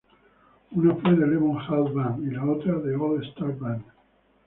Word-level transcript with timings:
Una 0.71 0.95
fue 0.95 1.15
The 1.15 1.27
Levon 1.27 1.61
Helm 1.61 1.93
Band 1.93 2.23
y 2.25 2.33
la 2.33 2.43
otra, 2.49 2.81
The 2.81 2.95
All 2.95 3.23
Star 3.23 3.55
Band. 3.55 3.83